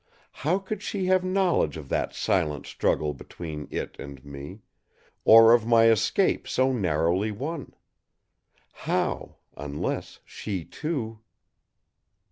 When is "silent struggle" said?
2.15-3.13